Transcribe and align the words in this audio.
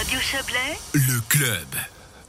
Radio 0.00 0.18
Chablais, 0.18 0.78
Le 0.94 1.20
club. 1.28 1.66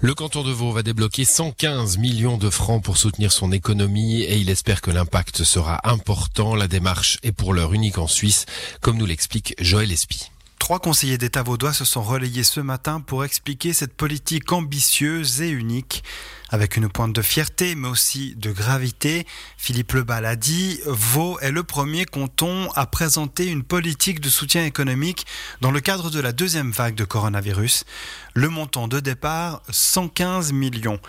Le 0.02 0.14
canton 0.14 0.44
de 0.44 0.52
Vaud 0.52 0.74
va 0.74 0.84
débloquer 0.84 1.24
115 1.24 2.00
millions 2.00 2.38
de 2.38 2.50
francs 2.50 2.84
pour 2.84 2.98
soutenir 2.98 3.32
son 3.32 3.54
économie 3.54 4.24
et 4.24 4.36
il 4.36 4.50
espère 4.50 4.82
que 4.82 4.92
l'impact 4.92 5.46
sera 5.46 5.80
important. 5.90 6.54
La 6.54 6.68
démarche 6.68 7.18
est 7.24 7.32
pour 7.32 7.54
l'heure 7.54 7.74
unique 7.74 7.98
en 7.98 8.08
Suisse, 8.08 8.46
comme 8.82 8.98
nous 8.98 9.06
l'explique 9.06 9.56
Joël 9.58 9.90
Espy. 9.90 10.32
Trois 10.62 10.80
conseillers 10.80 11.18
d'État 11.18 11.42
vaudois 11.42 11.74
se 11.74 11.86
sont 11.86 12.04
relayés 12.04 12.44
ce 12.44 12.60
matin 12.60 13.02
pour 13.02 13.26
expliquer 13.26 13.74
cette 13.74 13.96
politique 13.96 14.52
ambitieuse 14.52 15.42
et 15.42 15.50
unique. 15.50 16.04
Avec 16.54 16.76
une 16.76 16.90
pointe 16.90 17.14
de 17.14 17.22
fierté, 17.22 17.76
mais 17.76 17.88
aussi 17.88 18.36
de 18.36 18.52
gravité, 18.52 19.26
Philippe 19.58 19.94
Lebal 19.94 20.26
a 20.26 20.36
dit 20.36 20.82
Vaud 20.86 21.40
est 21.40 21.50
le 21.50 21.64
premier 21.64 22.04
canton 22.04 22.70
à 22.76 22.86
présenter 22.86 23.48
une 23.48 23.64
politique 23.64 24.20
de 24.20 24.30
soutien 24.30 24.66
économique 24.66 25.26
dans 25.62 25.72
le 25.72 25.80
cadre 25.80 26.10
de 26.10 26.20
la 26.20 26.34
deuxième 26.34 26.72
vague 26.72 26.96
de 26.96 27.06
coronavirus. 27.06 27.86
Le 28.34 28.50
montant 28.50 28.90
de 28.90 29.00
départ, 29.00 29.62
115 29.70 30.52
millions. 30.52 31.00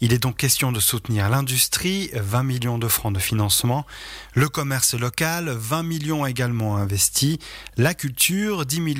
Il 0.00 0.12
est 0.12 0.18
donc 0.18 0.36
question 0.36 0.72
de 0.72 0.80
soutenir 0.80 1.28
l'industrie, 1.28 2.10
20 2.14 2.42
millions 2.42 2.78
de 2.78 2.88
francs 2.88 3.14
de 3.14 3.20
financement, 3.20 3.86
le 4.34 4.48
commerce 4.48 4.94
local, 4.94 5.48
20 5.48 5.84
millions 5.84 6.26
également 6.26 6.76
investis, 6.76 7.38
la 7.76 7.94
culture, 7.94 8.66
10 8.66 8.80
millions, 8.80 8.97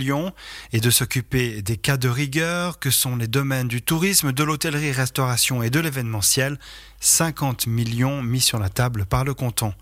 et 0.72 0.80
de 0.80 0.90
s'occuper 0.90 1.62
des 1.62 1.76
cas 1.76 1.96
de 1.96 2.08
rigueur 2.08 2.78
que 2.78 2.90
sont 2.90 3.16
les 3.16 3.26
domaines 3.26 3.68
du 3.68 3.82
tourisme, 3.82 4.32
de 4.32 4.44
l'hôtellerie-restauration 4.44 5.62
et 5.62 5.70
de 5.70 5.80
l'événementiel, 5.80 6.58
50 7.00 7.66
millions 7.66 8.22
mis 8.22 8.40
sur 8.40 8.58
la 8.58 8.68
table 8.68 9.06
par 9.06 9.24
le 9.24 9.34
canton. 9.34 9.74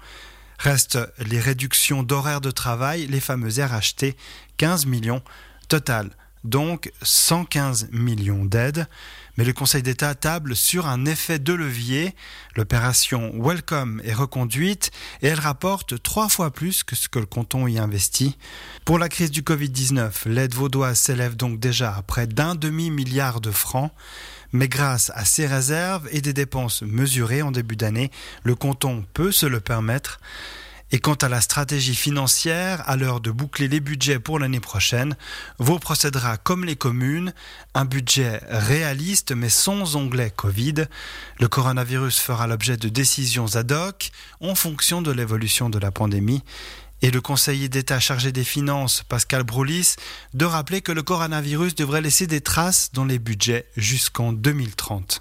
Restent 0.58 0.98
les 1.18 1.40
réductions 1.40 2.02
d'horaires 2.02 2.40
de 2.40 2.50
travail, 2.50 3.06
les 3.06 3.20
fameux 3.20 3.50
RHT, 3.50 4.16
15 4.56 4.86
millions. 4.86 5.22
Total, 5.68 6.10
donc 6.44 6.90
115 7.02 7.88
millions 7.92 8.44
d'aides. 8.44 8.86
Mais 9.36 9.44
le 9.44 9.52
Conseil 9.52 9.82
d'État 9.82 10.14
table 10.14 10.56
sur 10.56 10.86
un 10.86 11.04
effet 11.04 11.38
de 11.38 11.52
levier. 11.52 12.14
L'opération 12.56 13.32
Welcome 13.34 14.00
est 14.04 14.14
reconduite 14.14 14.90
et 15.20 15.26
elle 15.26 15.40
rapporte 15.40 16.02
trois 16.02 16.28
fois 16.28 16.50
plus 16.50 16.84
que 16.84 16.96
ce 16.96 17.08
que 17.08 17.18
le 17.18 17.26
canton 17.26 17.66
y 17.66 17.78
investit. 17.78 18.38
Pour 18.84 18.98
la 18.98 19.08
crise 19.08 19.30
du 19.30 19.42
Covid-19, 19.42 20.28
l'aide 20.28 20.54
vaudoise 20.54 20.98
s'élève 20.98 21.36
donc 21.36 21.60
déjà 21.60 21.94
à 21.94 22.02
près 22.02 22.26
d'un 22.26 22.54
demi-milliard 22.54 23.40
de 23.40 23.50
francs. 23.50 23.92
Mais 24.52 24.68
grâce 24.68 25.10
à 25.14 25.24
ces 25.24 25.46
réserves 25.46 26.08
et 26.12 26.22
des 26.22 26.32
dépenses 26.32 26.82
mesurées 26.82 27.42
en 27.42 27.50
début 27.50 27.76
d'année, 27.76 28.10
le 28.42 28.54
canton 28.54 29.04
peut 29.12 29.32
se 29.32 29.44
le 29.44 29.60
permettre. 29.60 30.18
Et 30.92 31.00
quant 31.00 31.14
à 31.14 31.28
la 31.28 31.40
stratégie 31.40 31.96
financière, 31.96 32.88
à 32.88 32.96
l'heure 32.96 33.20
de 33.20 33.32
boucler 33.32 33.66
les 33.66 33.80
budgets 33.80 34.20
pour 34.20 34.38
l'année 34.38 34.60
prochaine, 34.60 35.16
Vaud 35.58 35.80
procédera 35.80 36.36
comme 36.36 36.64
les 36.64 36.76
communes, 36.76 37.34
un 37.74 37.84
budget 37.84 38.40
réaliste 38.48 39.32
mais 39.32 39.48
sans 39.48 39.96
onglet 39.96 40.30
Covid. 40.30 40.86
Le 41.40 41.48
coronavirus 41.48 42.20
fera 42.20 42.46
l'objet 42.46 42.76
de 42.76 42.88
décisions 42.88 43.56
ad 43.56 43.72
hoc 43.72 44.10
en 44.40 44.54
fonction 44.54 45.02
de 45.02 45.10
l'évolution 45.10 45.70
de 45.70 45.80
la 45.80 45.90
pandémie. 45.90 46.42
Et 47.02 47.10
le 47.10 47.20
conseiller 47.20 47.68
d'État 47.68 48.00
chargé 48.00 48.32
des 48.32 48.44
Finances, 48.44 49.02
Pascal 49.06 49.42
Broulis, 49.42 49.96
de 50.34 50.44
rappeler 50.44 50.80
que 50.82 50.92
le 50.92 51.02
coronavirus 51.02 51.74
devrait 51.74 52.00
laisser 52.00 52.26
des 52.26 52.40
traces 52.40 52.90
dans 52.92 53.04
les 53.04 53.18
budgets 53.18 53.66
jusqu'en 53.76 54.32
2030. 54.32 55.20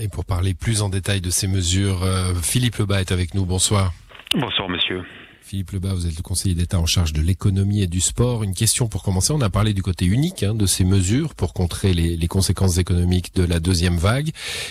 Et 0.00 0.08
pour 0.08 0.24
parler 0.24 0.54
plus 0.54 0.82
en 0.82 0.88
détail 0.88 1.20
de 1.20 1.30
ces 1.30 1.46
mesures, 1.46 2.02
euh, 2.02 2.34
Philippe 2.34 2.76
Lebas 2.76 3.00
est 3.00 3.12
avec 3.12 3.32
nous. 3.32 3.46
Bonsoir. 3.46 3.94
Bonsoir 4.36 4.68
monsieur. 4.68 5.04
Philippe 5.42 5.70
Lebas, 5.72 5.94
vous 5.94 6.06
êtes 6.08 6.16
le 6.16 6.22
conseiller 6.22 6.56
d'État 6.56 6.80
en 6.80 6.86
charge 6.86 7.12
de 7.12 7.20
l'économie 7.20 7.82
et 7.82 7.86
du 7.86 8.00
sport. 8.00 8.42
Une 8.42 8.54
question 8.54 8.88
pour 8.88 9.04
commencer. 9.04 9.32
On 9.32 9.40
a 9.42 9.50
parlé 9.50 9.74
du 9.74 9.82
côté 9.82 10.06
unique 10.06 10.42
hein, 10.42 10.54
de 10.54 10.66
ces 10.66 10.82
mesures 10.82 11.36
pour 11.36 11.52
contrer 11.52 11.94
les, 11.94 12.26
conséquences 12.26 12.78
économiques 12.78 13.32
de 13.36 13.44
la 13.44 13.60
deuxième 13.60 13.96
vague. 13.96 14.30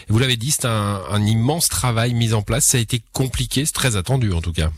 Vous 0.10 0.20
l'avez 0.20 0.36
dit, 0.36 0.52
c'est 0.52 0.66
un, 0.66 1.02
un 1.10 1.26
immense 1.26 1.70
travail 1.70 2.14
mis 2.14 2.34
en 2.34 2.42
place. 2.42 2.66
Ça 2.66 2.78
a 2.78 2.82
été 2.82 3.02
compliqué, 3.14 3.66
c'est 3.66 3.72
très 3.72 3.96
attendu 3.96 4.34
en 4.34 4.42
tout 4.42 4.52
cas. 4.52 4.72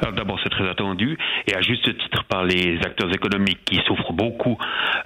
D'abord, 0.00 0.38
c'est 0.42 0.50
très 0.50 0.68
attendu, 0.68 1.18
et 1.46 1.54
à 1.54 1.60
juste 1.60 1.84
titre 1.84 2.24
par 2.24 2.44
les 2.44 2.78
acteurs 2.84 3.12
économiques 3.12 3.58
qui 3.64 3.80
souffrent 3.86 4.12
beaucoup 4.12 4.58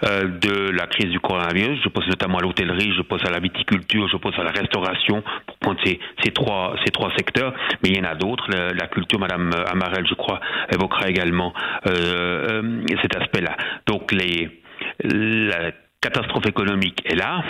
euh, 0.05 0.29
de 0.41 0.71
la 0.71 0.87
crise 0.87 1.11
du 1.11 1.21
coronavirus. 1.21 1.81
Je 1.83 1.89
pense 1.89 2.07
notamment 2.07 2.39
à 2.39 2.43
l'hôtellerie, 2.43 2.93
je 2.97 3.03
pense 3.03 3.25
à 3.25 3.31
la 3.31 3.41
viticulture, 3.41 4.09
je 4.09 4.17
pense 4.17 4.39
à 4.39 4.43
la 4.43 4.51
restauration, 4.51 5.23
pour 5.47 5.57
prendre 5.59 5.81
ces, 5.85 6.33
trois, 6.33 6.75
ces 6.85 6.93
trois 6.93 7.11
secteurs. 7.17 7.55
Mais 7.83 7.91
il 7.91 7.97
y 7.97 8.01
en 8.01 8.11
a 8.11 8.15
d'autres. 8.15 8.49
La, 8.51 8.87
culture, 8.87 9.19
Madame 9.19 9.51
Amarel, 9.71 10.07
je 10.09 10.15
crois, 10.15 10.41
évoquera 10.73 11.09
également 11.09 11.53
euh, 11.87 12.63
euh, 12.63 12.87
cet 13.03 13.17
aspect-là. 13.17 13.57
Donc 13.87 14.13
les 14.13 14.51
la 15.03 15.73
catastrophe 16.01 16.47
économique 16.47 17.03
est 17.05 17.15
là. 17.15 17.43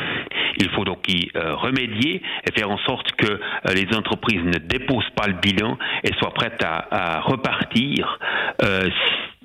Il 0.58 0.68
faut 0.70 0.84
donc 0.84 1.08
y 1.08 1.30
euh, 1.36 1.54
remédier 1.54 2.22
et 2.44 2.58
faire 2.58 2.70
en 2.70 2.78
sorte 2.78 3.12
que 3.12 3.26
euh, 3.26 3.38
les 3.74 3.96
entreprises 3.96 4.42
ne 4.42 4.58
déposent 4.58 5.10
pas 5.14 5.28
le 5.28 5.34
bilan 5.34 5.78
et 6.04 6.12
soient 6.14 6.34
prêtes 6.34 6.62
à, 6.62 7.20
repartir 7.20 8.18
euh, 8.62 8.88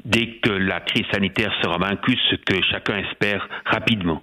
dès 0.04 0.28
que 0.42 0.52
la 0.52 0.80
crise 0.80 1.06
sanitaire 1.12 1.54
sera 1.62 1.78
vaincue, 1.78 2.18
ce 2.30 2.36
que 2.36 2.62
chacun 2.64 2.98
espère 2.98 3.48
rapidement. 3.66 4.22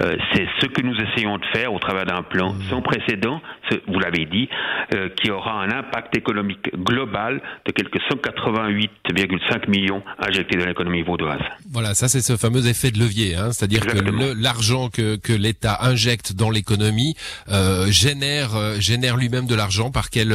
Euh, 0.00 0.16
c'est 0.32 0.46
ce 0.60 0.66
que 0.66 0.82
nous 0.82 0.94
essayons 0.94 1.38
de 1.38 1.44
faire 1.52 1.72
au 1.72 1.78
travers 1.78 2.06
d'un 2.06 2.22
plan 2.22 2.54
sans 2.68 2.82
précédent, 2.82 3.40
vous 3.86 3.98
l'avez 3.98 4.26
dit, 4.26 4.48
euh, 4.94 5.08
qui 5.16 5.30
aura 5.30 5.62
un 5.62 5.70
impact 5.70 6.16
économique 6.16 6.70
global 6.76 7.40
de 7.66 7.72
quelques 7.72 7.98
188,5 8.10 9.68
millions 9.68 10.02
injectés 10.18 10.58
dans 10.58 10.66
l'économie 10.66 11.02
vaudoise. 11.02 11.40
Voilà, 11.72 11.94
ça 11.94 12.08
c'est 12.08 12.20
ce 12.20 12.36
fameux 12.36 12.66
effet 12.66 12.90
de 12.90 12.98
levier, 12.98 13.36
hein, 13.36 13.52
c'est-à-dire 13.52 13.86
que 13.86 13.98
l'argent 14.40 14.88
que, 14.88 15.16
que 15.16 15.32
l'État 15.32 15.78
injecte 15.82 16.34
dans 16.34 16.50
l'économie 16.50 17.14
euh, 17.48 17.86
génère, 17.86 18.50
génère 18.80 19.16
lui-même 19.16 19.46
de 19.46 19.54
l'argent 19.54 19.90
par 19.90 20.10
quel, 20.10 20.34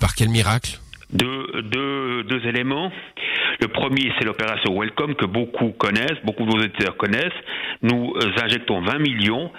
par 0.00 0.14
quel 0.14 0.28
miracle? 0.28 0.78
Deux, 1.12 1.62
deux, 1.62 2.22
deux 2.24 2.46
éléments. 2.46 2.92
Le 3.60 3.68
premier, 3.68 4.12
c'est 4.18 4.24
l'opération 4.24 4.78
Welcome 4.78 5.14
que 5.14 5.26
beaucoup 5.26 5.70
connaissent, 5.72 6.18
beaucoup 6.24 6.44
de 6.44 6.50
vos 6.50 6.58
auditeurs 6.58 6.96
connaissent. 6.96 7.32
Nous 7.82 8.14
injectons 8.42 8.80
20 8.82 8.98
millions 8.98 9.50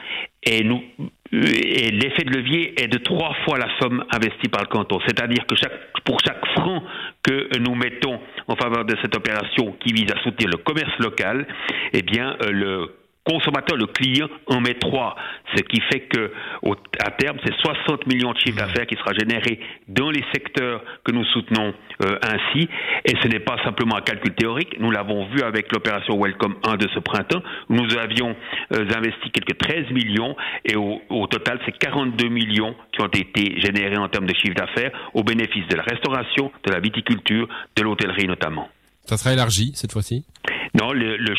et 0.44 0.64
l'effet 0.64 2.24
de 2.24 2.32
levier 2.32 2.82
est 2.82 2.88
de 2.88 2.98
trois 2.98 3.34
fois 3.46 3.58
la 3.58 3.68
somme 3.80 4.06
investie 4.12 4.48
par 4.50 4.62
le 4.62 4.68
canton. 4.68 5.00
C'est-à-dire 5.06 5.46
que 5.46 5.56
pour 6.06 6.18
chaque 6.26 6.46
franc 6.56 6.82
que 7.24 7.58
nous 7.58 7.76
mettons 7.76 8.20
en 8.48 8.56
faveur 8.56 8.86
de 8.86 8.96
cette 9.02 9.16
opération 9.16 9.76
qui 9.80 9.94
vise 9.94 10.12
à 10.12 10.22
soutenir 10.24 10.50
le 10.50 10.58
commerce 10.58 10.98
local, 11.00 11.46
eh 11.94 12.02
bien, 12.02 12.38
le 12.50 12.99
consommateur, 13.30 13.78
le 13.78 13.86
client, 13.86 14.28
en 14.48 14.60
met 14.60 14.74
trois. 14.76 15.16
Ce 15.56 15.62
qui 15.62 15.82
fait 15.92 16.02
que, 16.02 16.32
au, 16.64 16.76
à 17.00 17.12
terme, 17.12 17.38
c'est 17.46 17.54
60 17.54 18.08
millions 18.08 18.34
de 18.34 18.40
chiffres 18.40 18.58
d'affaires 18.58 18.88
qui 18.88 18.96
sera 18.96 19.14
généré 19.14 19.60
dans 19.88 20.10
les 20.10 20.24
secteurs 20.34 20.84
que 21.04 21.12
nous 21.12 21.24
soutenons 21.26 21.74
euh, 22.04 22.18
ainsi. 22.24 22.68
Et 23.06 23.16
ce 23.22 23.28
n'est 23.28 23.40
pas 23.40 23.58
simplement 23.64 23.98
un 23.98 24.02
calcul 24.02 24.34
théorique. 24.34 24.80
Nous 24.80 24.92
l'avons 24.92 25.28
vu 25.28 25.42
avec 25.44 25.72
l'opération 25.72 26.20
Welcome 26.20 26.56
1 26.64 26.78
de 26.78 26.88
ce 26.94 27.00
printemps. 27.00 27.42
Nous 27.70 27.98
avions 27.98 28.36
euh, 28.74 28.86
investi 28.96 29.30
quelques 29.32 29.58
13 29.58 29.92
millions 29.92 30.36
et 30.66 30.76
au, 30.76 31.02
au 31.10 31.28
total, 31.28 31.60
c'est 31.66 31.78
42 31.78 32.30
millions 32.30 32.76
qui 32.92 33.02
ont 33.02 33.08
été 33.08 33.60
générés 33.62 33.98
en 33.98 34.10
termes 34.10 34.26
de 34.26 34.34
chiffre 34.34 34.56
d'affaires 34.56 34.92
au 35.14 35.24
bénéfice 35.24 35.68
de 35.68 35.76
la 35.76 35.84
restauration, 35.84 36.52
de 36.66 36.72
la 36.72 36.80
viticulture, 36.80 37.48
de 37.76 37.84
l'hôtellerie 37.84 38.28
notamment. 38.28 38.70
Ça 39.06 39.18
sera 39.18 39.34
élargi 39.34 39.72
cette 39.74 39.92
fois-ci? 39.92 40.24
Non, 40.80 40.92
le, 40.92 41.18
le, 41.18 41.34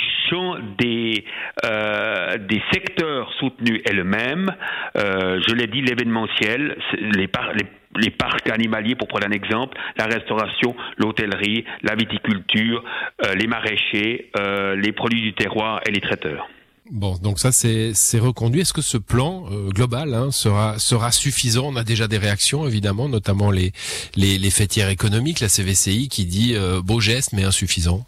des, 0.78 1.24
euh, 1.64 2.38
des 2.38 2.62
secteurs 2.72 3.32
soutenus 3.38 3.80
est 3.84 3.92
le 3.92 4.04
même. 4.04 4.54
Euh, 4.96 5.40
je 5.46 5.54
l'ai 5.54 5.66
dit, 5.66 5.82
l'événementiel, 5.82 6.76
les, 7.00 7.28
par, 7.28 7.52
les, 7.96 8.10
parcs 8.10 8.48
animaliers, 8.48 8.94
pour 8.94 9.08
prendre 9.08 9.26
un 9.26 9.32
exemple, 9.32 9.76
la 9.96 10.06
restauration, 10.06 10.74
l'hôtellerie, 10.98 11.64
la 11.82 11.94
viticulture, 11.94 12.84
euh, 13.24 13.34
les 13.34 13.46
maraîchers, 13.46 14.30
euh, 14.38 14.76
les 14.76 14.92
produits 14.92 15.22
du 15.22 15.34
terroir 15.34 15.80
et 15.86 15.90
les 15.90 16.00
traiteurs. 16.00 16.48
Bon, 16.90 17.16
donc 17.22 17.38
ça 17.38 17.52
c'est 17.52 18.18
reconduit. 18.18 18.62
Est-ce 18.62 18.72
que 18.72 18.82
ce 18.82 18.98
plan 18.98 19.44
global 19.68 20.12
hein, 20.12 20.32
sera 20.32 20.76
sera 20.80 21.12
suffisant? 21.12 21.68
On 21.68 21.76
a 21.76 21.84
déjà 21.84 22.08
des 22.08 22.18
réactions 22.18 22.66
évidemment, 22.66 23.08
notamment 23.08 23.52
les 23.52 23.70
les, 24.16 24.38
les 24.38 24.50
fêtières 24.50 24.88
économiques, 24.88 25.38
la 25.38 25.48
CVCI 25.48 26.08
qui 26.08 26.24
dit 26.24 26.56
beau 26.82 26.98
geste 26.98 27.32
mais 27.32 27.44
insuffisant. 27.44 28.04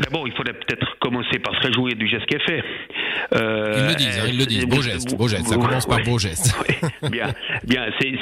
D'abord, 0.00 0.26
il 0.26 0.32
faudrait 0.32 0.54
peut-être 0.54 0.98
commencer 0.98 1.38
par 1.38 1.54
se 1.54 1.66
réjouir 1.66 1.94
du 1.94 2.08
geste 2.08 2.26
qui 2.26 2.34
est 2.34 2.46
fait. 2.46 2.64
Euh, 3.34 3.74
ils 3.78 3.88
le 3.88 3.94
disent, 3.94 4.18
hein, 4.18 4.28
ils 4.28 4.38
le 4.38 4.46
disent. 4.46 4.66
Beau 4.66 4.82
geste, 4.82 5.16
beau 5.16 5.28
geste. 5.28 5.46
Ça 5.46 5.56
commence 5.56 5.86
par 5.86 6.02
beau 6.02 6.18
geste. 6.18 6.54
bien, 7.10 7.28
bien. 7.64 7.86
C'est 8.00 8.12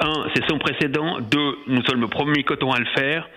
un, 0.00 0.12
c'est 0.34 0.44
son 0.48 0.58
précédent. 0.58 1.20
Deux, 1.20 1.56
nous 1.66 1.82
sommes 1.84 2.00
le 2.00 2.08
premier 2.08 2.42
coton 2.44 2.72
à 2.72 2.78
le 2.78 2.86
faire. 2.96 3.28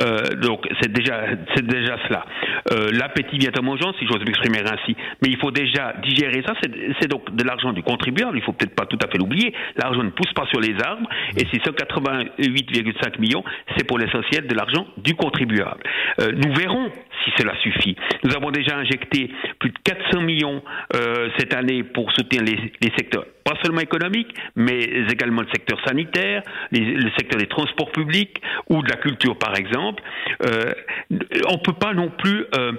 Euh, 0.00 0.18
donc 0.40 0.66
c'est 0.80 0.92
déjà, 0.92 1.22
c'est 1.54 1.66
déjà 1.66 1.96
cela. 2.06 2.24
Euh, 2.72 2.90
L'appétit 2.92 3.38
vient 3.38 3.50
en 3.58 3.62
mangeant, 3.62 3.92
si 3.98 4.06
j'ose 4.06 4.24
m'exprimer 4.24 4.60
ainsi. 4.60 4.96
Mais 5.22 5.28
il 5.28 5.38
faut 5.38 5.50
déjà 5.50 5.94
digérer 6.02 6.42
ça. 6.46 6.52
C'est 7.00 7.08
donc 7.08 7.34
de 7.34 7.44
l'argent 7.44 7.72
du 7.72 7.82
contribuable. 7.82 8.36
Il 8.36 8.42
faut 8.42 8.52
peut-être 8.52 8.74
pas 8.74 8.86
tout 8.86 8.98
à 9.04 9.08
fait 9.08 9.18
l'oublier. 9.18 9.52
L'argent 9.76 10.02
ne 10.02 10.10
pousse 10.10 10.32
pas 10.34 10.46
sur 10.46 10.60
les 10.60 10.74
arbres. 10.82 11.08
Et 11.36 11.46
ces 11.50 11.58
188,5 11.58 13.20
millions, 13.20 13.44
c'est 13.76 13.86
pour 13.86 13.98
l'essentiel 13.98 14.46
de 14.46 14.54
l'argent 14.54 14.86
du 14.98 15.14
contribuable. 15.14 15.82
Euh, 16.20 16.32
nous 16.32 16.54
verrons 16.54 16.90
si 17.24 17.30
cela 17.38 17.54
suffit. 17.62 17.96
Nous 18.24 18.34
avons 18.34 18.50
déjà 18.50 18.76
injecté 18.76 19.30
plus 19.58 19.70
de 19.70 19.78
400 19.84 20.20
millions 20.22 20.62
euh, 20.94 21.28
cette 21.38 21.54
année 21.54 21.82
pour 21.82 22.10
soutenir 22.12 22.42
les, 22.42 22.72
les, 22.80 22.92
secteurs, 22.96 23.24
pas 23.44 23.54
seulement 23.62 23.80
économiques, 23.80 24.34
mais 24.56 24.80
également 25.10 25.42
le 25.42 25.48
secteur 25.52 25.78
sanitaire, 25.86 26.42
le 26.72 27.10
secteur 27.18 27.38
des 27.38 27.46
transports 27.46 27.92
publics 27.92 28.40
ou 28.68 28.82
de 28.82 28.90
la 28.90 28.96
culture, 28.96 29.38
par 29.38 29.56
exemple. 29.56 30.02
Euh, 30.44 30.72
on 31.48 31.54
ne 31.54 31.62
peut 31.62 31.78
pas 31.78 31.94
non 31.94 32.10
plus 32.10 32.44
euh, 32.56 32.72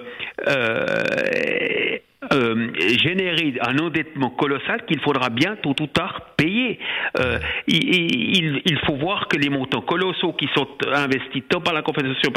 euh, 2.32 2.68
générer 3.02 3.54
un 3.60 3.78
endettement 3.78 4.30
colossal 4.30 4.84
qu'il 4.86 5.00
faudra 5.00 5.28
bien 5.28 5.56
tôt 5.56 5.74
ou 5.80 5.86
tard 5.86 6.34
payer. 6.36 6.78
Euh, 7.18 7.38
il, 7.66 8.62
il, 8.64 8.78
faut 8.86 8.96
voir 8.96 9.26
que 9.28 9.36
les 9.36 9.48
montants 9.48 9.80
colossaux 9.80 10.32
qui 10.32 10.48
sont 10.54 10.68
investis 10.92 11.42
tant 11.48 11.60
par 11.60 11.74
la 11.74 11.82
Confédération 11.82 12.30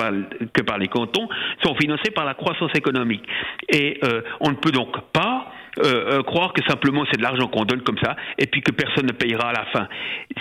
que 0.53 0.61
par 0.61 0.77
les 0.77 0.87
cantons 0.87 1.27
sont 1.63 1.75
financés 1.75 2.11
par 2.11 2.25
la 2.25 2.33
croissance 2.33 2.71
économique. 2.75 3.23
Et 3.69 3.99
euh, 4.03 4.21
on 4.39 4.49
ne 4.49 4.55
peut 4.55 4.71
donc 4.71 4.95
pas 5.13 5.51
euh, 5.83 6.19
euh, 6.19 6.23
croire 6.23 6.53
que 6.53 6.63
simplement 6.69 7.03
c'est 7.11 7.17
de 7.17 7.23
l'argent 7.23 7.47
qu'on 7.47 7.65
donne 7.65 7.81
comme 7.81 7.97
ça 8.01 8.15
et 8.37 8.47
puis 8.47 8.61
que 8.61 8.71
personne 8.71 9.07
ne 9.07 9.11
payera 9.11 9.49
à 9.49 9.53
la 9.53 9.65
fin. 9.73 9.87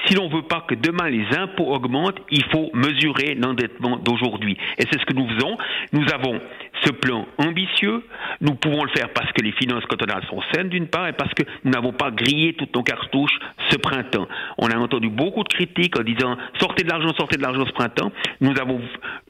Si 0.07 0.15
l'on 0.15 0.29
veut 0.29 0.43
pas 0.43 0.65
que 0.69 0.77
demain 0.77 1.11
les 1.11 1.27
impôts 1.37 1.75
augmentent, 1.75 2.21
il 2.31 2.45
faut 2.53 2.71
mesurer 2.73 3.35
l'endettement 3.35 3.97
d'aujourd'hui. 3.97 4.57
Et 4.79 4.85
c'est 4.91 5.01
ce 5.01 5.05
que 5.05 5.15
nous 5.15 5.29
faisons. 5.29 5.57
Nous 5.93 6.05
avons 6.13 6.41
ce 6.85 6.93
plan 6.93 7.27
ambitieux. 7.39 8.03
Nous 8.41 8.55
pouvons 8.55 8.85
le 8.85 8.91
faire 8.91 9.11
parce 9.13 9.33
que 9.33 9.43
les 9.43 9.53
finances 9.53 9.85
cantonales 9.87 10.25
sont 10.29 10.41
saines 10.53 10.69
d'une 10.69 10.89
part 10.89 11.09
et 11.09 11.13
parce 11.13 11.33
que 11.35 11.43
nous 11.65 11.71
n'avons 11.71 11.93
pas 11.93 12.11
grillé 12.11 12.55
toutes 12.55 12.75
nos 12.75 12.83
cartouches 12.83 13.39
ce 13.71 13.77
printemps. 13.77 14.29
On 14.59 14.69
a 14.69 14.77
entendu 14.77 15.09
beaucoup 15.09 15.43
de 15.43 15.49
critiques 15.49 15.99
en 15.99 16.03
disant 16.03 16.37
sortez 16.61 16.85
de 16.85 16.89
l'argent, 16.89 17.13
sortez 17.17 17.37
de 17.37 17.43
l'argent 17.43 17.65
ce 17.67 17.73
printemps. 17.73 18.13
Nous 18.41 18.55
avons 18.61 18.81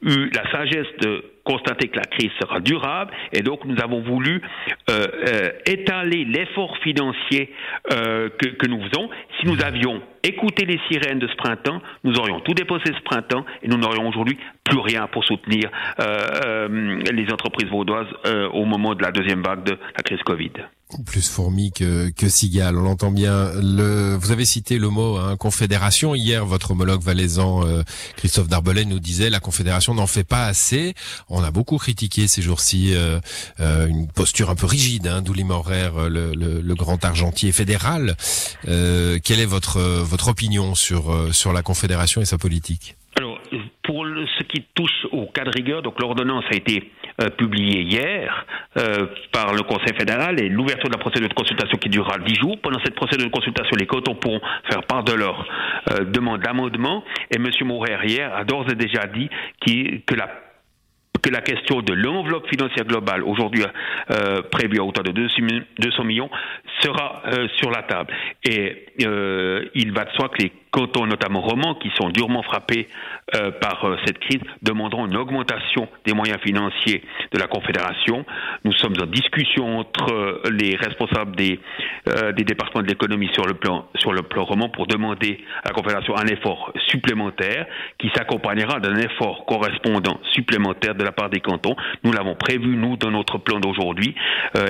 eu 0.01 0.29
la 0.31 0.49
sagesse 0.51 0.87
de 1.01 1.23
constater 1.45 1.87
que 1.87 1.97
la 1.97 2.05
crise 2.05 2.31
sera 2.41 2.59
durable 2.59 3.13
et 3.31 3.41
donc 3.41 3.63
nous 3.63 3.77
avons 3.81 4.01
voulu 4.01 4.41
euh, 4.89 5.07
euh, 5.27 5.49
étaler 5.65 6.25
l'effort 6.25 6.75
financier 6.79 7.53
euh, 7.93 8.29
que, 8.37 8.49
que, 8.49 8.67
nous 8.67 8.81
faisons. 8.89 9.09
Si 9.39 9.47
nous 9.47 9.63
avions 9.63 10.01
écouté 10.23 10.65
les 10.65 10.79
sirènes 10.89 11.19
de 11.19 11.27
ce 11.27 11.35
printemps, 11.35 11.81
nous 12.03 12.15
aurions 12.15 12.39
tout 12.41 12.53
déposé 12.53 12.85
ce 12.87 13.01
printemps 13.03 13.45
et 13.61 13.67
nous 13.67 13.77
n'aurions 13.77 14.07
aujourd'hui 14.09 14.37
plus 14.63 14.79
rien 14.79 15.07
pour 15.07 15.23
soutenir 15.23 15.69
les 15.99 17.31
entreprises 17.31 17.69
vaudoises 17.69 18.07
au 18.51 18.65
moment 18.65 18.95
de 18.95 19.03
la 19.03 19.11
deuxième 19.11 19.43
vague 19.43 19.63
de 19.63 19.77
la 19.95 20.03
crise 20.03 20.21
Covid 20.23 20.51
plus 21.05 21.27
fourmi 21.27 21.71
que, 21.71 22.09
que 22.09 22.29
cigale, 22.29 22.77
on 22.77 22.81
l'entend 22.83 23.11
bien. 23.11 23.51
Le, 23.55 24.15
vous 24.15 24.31
avez 24.31 24.45
cité 24.45 24.77
le 24.77 24.89
mot 24.89 25.17
hein, 25.17 25.35
confédération. 25.35 26.15
Hier, 26.15 26.45
votre 26.45 26.71
homologue 26.71 27.01
valaisan 27.01 27.65
euh, 27.65 27.83
Christophe 28.17 28.47
Darbelay 28.47 28.85
nous 28.85 28.99
disait 28.99 29.29
la 29.29 29.39
confédération 29.39 29.93
n'en 29.93 30.07
fait 30.07 30.23
pas 30.23 30.45
assez. 30.45 30.93
On 31.27 31.43
a 31.43 31.51
beaucoup 31.51 31.77
critiqué 31.77 32.27
ces 32.27 32.41
jours-ci 32.41 32.93
euh, 32.93 33.19
euh, 33.59 33.87
une 33.87 34.07
posture 34.07 34.49
un 34.49 34.55
peu 34.55 34.67
rigide 34.67 35.07
hein, 35.07 35.21
d'Ouli 35.21 35.43
le, 35.43 36.33
le, 36.33 36.61
le, 36.61 36.75
grand 36.75 37.03
argentier 37.03 37.51
fédéral. 37.51 38.15
quelle 38.63 39.39
est 39.39 39.45
votre 39.45 39.79
votre 39.79 40.27
opinion 40.27 40.75
sur 40.75 41.33
sur 41.33 41.53
la 41.53 41.61
confédération 41.61 42.21
et 42.21 42.25
sa 42.25 42.37
politique? 42.37 42.95
Ce 44.37 44.43
qui 44.43 44.65
touche 44.73 45.05
au 45.11 45.25
cas 45.27 45.43
de 45.43 45.49
rigueur, 45.49 45.81
donc 45.81 45.99
l'ordonnance 45.99 46.45
a 46.51 46.55
été 46.55 46.91
euh, 47.21 47.29
publié 47.29 47.81
hier 47.81 48.45
euh, 48.77 49.07
par 49.31 49.53
le 49.53 49.61
Conseil 49.61 49.95
fédéral 49.97 50.41
et 50.41 50.49
l'ouverture 50.49 50.89
de 50.89 50.93
la 50.93 50.99
procédure 50.99 51.29
de 51.29 51.33
consultation 51.33 51.77
qui 51.77 51.89
durera 51.89 52.17
dix 52.17 52.35
jours. 52.35 52.59
Pendant 52.61 52.79
cette 52.83 52.95
procédure 52.95 53.27
de 53.27 53.31
consultation, 53.31 53.75
les 53.77 53.85
cantons 53.85 54.15
pourront 54.15 54.41
faire 54.69 54.83
part 54.83 55.03
de 55.03 55.13
leur 55.13 55.47
euh, 55.91 56.03
demande 56.05 56.41
d'amendement 56.41 57.03
et 57.31 57.37
M. 57.37 57.47
Maurer 57.65 57.97
hier 58.05 58.33
a 58.35 58.43
d'ores 58.43 58.69
et 58.69 58.75
déjà 58.75 59.07
dit 59.07 59.29
que 59.65 60.15
la 60.15 60.29
que 61.21 61.29
la 61.31 61.41
question 61.41 61.81
de 61.81 61.93
l'enveloppe 61.93 62.47
financière 62.47 62.85
globale, 62.85 63.23
aujourd'hui 63.23 63.63
euh, 64.11 64.43
prévue 64.43 64.79
à 64.79 64.83
hauteur 64.83 65.03
de 65.03 65.11
200 65.11 66.03
millions, 66.03 66.29
sera 66.81 67.23
sur 67.57 67.71
la 67.71 67.81
table. 67.81 68.13
Et 68.43 68.85
il 68.99 69.91
va 69.91 70.05
de 70.05 70.11
soi 70.11 70.29
que 70.29 70.43
les 70.43 70.51
cantons, 70.75 71.05
notamment 71.05 71.39
romans, 71.39 71.75
qui 71.75 71.89
sont 71.95 72.09
durement 72.09 72.43
frappés 72.43 72.89
euh, 73.33 73.51
par 73.61 73.85
euh, 73.85 73.97
cette 74.05 74.19
crise, 74.19 74.41
demanderont 74.61 75.05
une 75.05 75.15
augmentation 75.15 75.87
des 76.05 76.13
moyens 76.13 76.39
financiers 76.41 77.01
de 77.31 77.39
la 77.39 77.47
Confédération. 77.47 78.25
Nous 78.65 78.73
sommes 78.73 78.95
en 79.01 79.05
discussion 79.05 79.79
entre 79.79 80.13
euh, 80.13 80.41
les 80.51 80.75
responsables 80.75 81.35
des, 81.35 81.59
des 82.35 82.43
départements 82.43 82.83
de 82.83 82.87
l'économie 82.87 83.29
sur 83.33 83.45
le 83.45 83.53
plan 83.53 83.87
sur 83.95 84.11
le 84.11 84.21
plan 84.21 84.43
roman 84.43 84.69
pour 84.69 84.85
demander 84.85 85.39
à 85.63 85.69
la 85.69 85.73
Confédération 85.73 86.15
un 86.15 86.27
effort 86.27 86.71
supplémentaire 86.87 87.65
qui 87.97 88.11
s'accompagnera 88.15 88.79
d'un 88.79 88.95
effort 88.97 89.45
correspondant 89.45 90.19
supplémentaire 90.33 90.93
de 90.93 91.03
la 91.03 91.11
part 91.11 91.29
des 91.29 91.39
cantons. 91.39 91.75
Nous 92.03 92.11
l'avons 92.11 92.35
prévu 92.35 92.75
nous 92.75 92.97
dans 92.97 93.11
notre 93.11 93.37
plan 93.39 93.59
d'aujourd'hui 93.59 94.13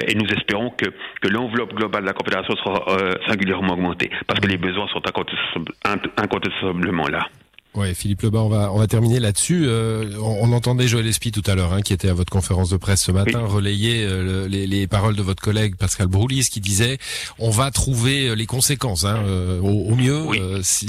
et 0.07 0.15
nous 0.15 0.27
espérons 0.27 0.69
que, 0.69 0.85
que 1.21 1.27
l'enveloppe 1.27 1.73
globale 1.73 2.03
de 2.03 2.07
la 2.07 2.13
Confédération 2.13 2.55
sera 2.55 2.97
singulièrement 3.27 3.73
augmentée 3.73 4.09
parce 4.27 4.39
que 4.39 4.47
les 4.47 4.57
besoins 4.57 4.87
sont 4.87 5.01
incontestablement 6.17 7.07
là. 7.07 7.27
Ouais, 7.75 7.93
Philippe 7.93 8.21
Lebas, 8.21 8.39
on 8.39 8.47
va 8.47 8.71
on 8.71 8.79
va 8.79 8.87
terminer 8.87 9.19
là-dessus. 9.19 9.65
Euh, 9.67 10.17
on, 10.21 10.53
entendait 10.53 10.87
Joël 10.87 11.05
Espy 11.07 11.31
tout 11.31 11.43
à 11.45 11.55
l'heure, 11.55 11.73
hein, 11.73 11.81
qui 11.81 11.91
était 11.91 12.07
à 12.07 12.13
votre 12.13 12.31
conférence 12.31 12.69
de 12.69 12.77
presse 12.77 13.01
ce 13.01 13.11
matin, 13.11 13.39
relayer 13.45 14.05
euh, 14.05 14.47
les, 14.47 14.65
les, 14.65 14.87
paroles 14.87 15.15
de 15.15 15.21
votre 15.21 15.41
collègue 15.43 15.75
Pascal 15.75 16.07
Broulis, 16.07 16.47
qui 16.49 16.61
disait 16.61 16.97
on 17.37 17.49
va 17.49 17.71
trouver 17.71 18.29
euh, 18.29 18.33
les 18.33 18.45
conséquences, 18.45 19.03
hein, 19.03 19.21
au, 19.61 19.93
mieux 19.95 20.23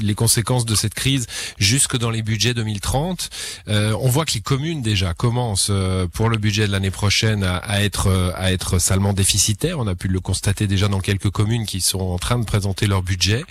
les 0.01 0.15
conséquences 0.15 0.65
de 0.65 0.75
cette 0.75 0.93
crise 0.93 1.27
jusque 1.57 1.97
dans 1.97 2.09
les 2.09 2.21
budgets 2.21 2.53
2030. 2.53 3.29
on 3.67 4.07
voit 4.07 4.25
que 4.25 4.33
les 4.33 4.41
communes 4.41 4.81
déjà 4.81 5.13
commencent 5.13 5.71
pour 6.13 6.29
le 6.29 6.37
budget 6.37 6.67
de 6.67 6.71
l'année 6.71 6.91
prochaine 6.91 7.43
à, 7.43 7.57
à, 7.57 7.81
être 7.81 8.33
à 8.35 8.51
être 8.51 8.79
salement 8.79 9.13
déficitaires. 9.13 9.79
On 9.79 9.87
a 9.87 9.95
pu 9.95 10.07
le 10.07 10.19
constater 10.19 10.67
déjà 10.67 10.87
dans 10.87 10.99
quelques 10.99 11.29
communes 11.31 11.65
qui 11.65 11.81
sont 11.81 11.99
en 11.99 12.17
train 12.17 12.39
de 12.39 12.45
présenter 12.45 12.87
leur 12.87 13.03
budget. 13.03 13.43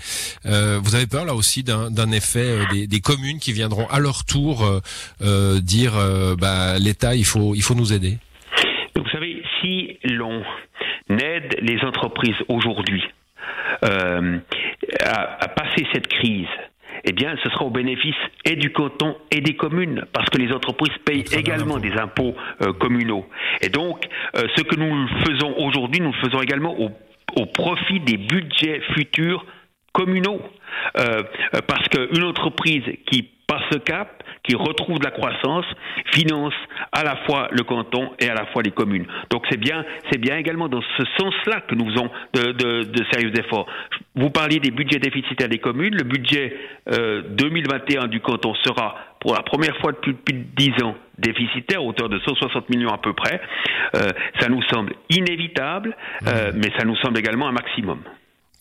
vous 0.44 0.94
avez 0.94 1.06
peur 1.06 1.24
là 1.26 1.34
aussi 1.34 1.62
d'un 1.62 2.10
effet 2.12 2.60
des, 2.72 2.86
des 2.86 3.00
communes 3.00 3.25
qui 3.34 3.52
viendront 3.52 3.87
à 3.88 3.99
leur 3.99 4.25
tour 4.25 4.64
euh, 4.64 4.81
euh, 5.23 5.61
dire 5.61 5.96
euh, 5.96 6.37
bah, 6.37 6.78
l'État, 6.78 7.14
il 7.14 7.25
faut, 7.25 7.55
il 7.55 7.62
faut 7.62 7.75
nous 7.75 7.93
aider 7.93 8.19
Vous 8.94 9.08
savez, 9.11 9.43
si 9.61 9.99
l'on 10.05 10.43
aide 11.11 11.56
les 11.61 11.81
entreprises 11.82 12.37
aujourd'hui 12.49 13.02
à, 13.82 15.49
passer 15.49 15.87
cette 15.93 16.08
crise, 16.08 16.49
eh 17.05 17.12
bien, 17.12 17.37
ce 17.43 17.50
sera 17.50 17.64
au 17.64 17.70
bénéfice 17.70 18.17
et 18.44 18.56
du 18.56 18.73
canton 18.73 19.17
et 19.31 19.40
des 19.40 19.55
communes, 19.55 20.05
parce 20.12 20.29
que 20.31 20.38
les 20.38 20.52
entreprises 20.52 20.96
payent 21.05 21.25
également 21.32 21.79
des 21.79 21.93
impôts 21.93 22.34
communaux. 22.81 23.26
Et 23.61 23.69
donc, 23.69 24.05
ce 24.34 24.62
que 24.62 24.76
nous 24.76 25.08
faisons 25.25 25.55
aujourd'hui, 25.58 26.00
nous 26.00 26.12
le 26.12 26.29
faisons 26.29 26.40
également 26.40 26.76
au 26.79 27.46
profit 27.46 28.00
des 28.00 28.17
budgets 28.17 28.81
futurs 28.94 29.44
communaux. 29.96 30.43
Euh, 30.98 31.22
parce 31.67 31.88
qu'une 31.88 32.22
entreprise 32.22 32.84
qui 33.06 33.31
passe 33.46 33.62
ce 33.72 33.79
cap, 33.79 34.22
qui 34.43 34.55
retrouve 34.55 34.98
de 34.98 35.05
la 35.05 35.10
croissance, 35.10 35.65
finance 36.12 36.53
à 36.93 37.03
la 37.03 37.17
fois 37.26 37.48
le 37.50 37.62
canton 37.62 38.10
et 38.20 38.29
à 38.29 38.34
la 38.34 38.46
fois 38.46 38.62
les 38.62 38.70
communes. 38.70 39.06
Donc 39.31 39.44
c'est 39.50 39.56
bien, 39.56 39.84
c'est 40.10 40.19
bien 40.19 40.36
également 40.36 40.69
dans 40.69 40.82
ce 40.96 41.05
sens-là 41.19 41.62
que 41.62 41.74
nous 41.74 41.88
faisons 41.91 42.10
de, 42.34 42.53
de, 42.53 42.82
de, 42.82 43.05
sérieux 43.10 43.32
efforts. 43.38 43.67
Vous 44.15 44.31
parliez 44.31 44.58
des 44.58 44.70
budgets 44.70 44.98
déficitaires 44.98 45.48
des 45.48 45.58
communes. 45.58 45.94
Le 45.94 46.05
budget 46.05 46.56
euh, 46.93 47.22
2021 47.31 48.08
du 48.08 48.20
canton 48.20 48.55
sera 48.65 48.96
pour 49.20 49.34
la 49.34 49.43
première 49.43 49.76
fois 49.79 49.93
depuis 49.93 50.12
plus 50.12 50.34
de 50.34 50.44
10 50.56 50.82
ans 50.84 50.94
déficitaire, 51.19 51.84
hauteur 51.84 52.08
de 52.08 52.19
160 52.19 52.69
millions 52.69 52.93
à 52.93 52.98
peu 52.98 53.15
près. 53.15 53.41
Euh, 53.96 54.10
ça 54.38 54.48
nous 54.48 54.62
semble 54.65 54.93
inévitable, 55.08 55.96
euh, 56.26 56.53
mais 56.55 56.70
ça 56.79 56.84
nous 56.84 56.96
semble 56.96 57.19
également 57.19 57.48
un 57.48 57.53
maximum. 57.53 58.00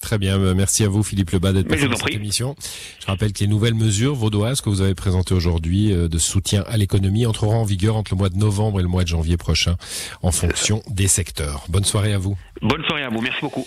Très 0.06 0.20
bien, 0.20 0.40
euh, 0.40 0.54
merci 0.54 0.84
à 0.84 0.88
vous 0.88 1.02
Philippe 1.02 1.32
Lebas 1.32 1.52
d'être 1.52 1.68
passé 1.68 1.88
dans 1.88 1.96
cette 1.96 2.14
émission. 2.14 2.56
Je 3.00 3.08
rappelle 3.08 3.34
que 3.34 3.40
les 3.40 3.48
nouvelles 3.48 3.74
mesures 3.74 4.14
vaudoises 4.14 4.62
que 4.62 4.70
vous 4.70 4.82
avez 4.82 4.94
présentées 4.94 5.34
aujourd'hui 5.34 5.92
euh, 5.92 6.08
de 6.08 6.20
soutien 6.20 6.64
à 6.68 6.78
l'économie 6.78 7.26
entreront 7.26 7.56
en 7.56 7.64
vigueur 7.64 7.96
entre 7.96 8.14
le 8.14 8.20
mois 8.20 8.30
de 8.30 8.38
novembre 8.38 8.80
et 8.80 8.84
le 8.84 8.88
mois 8.88 9.02
de 9.02 9.08
janvier 9.08 9.36
prochain 9.36 9.78
en 10.22 10.32
fonction 10.32 10.84
des 10.92 11.08
secteurs. 11.08 11.66
Bonne 11.70 11.86
soirée 11.86 12.14
à 12.14 12.20
vous. 12.20 12.38
Bonne 12.62 12.84
soirée 12.86 13.02
à 13.02 13.10
vous, 13.10 13.20
merci 13.20 13.40
beaucoup. 13.42 13.66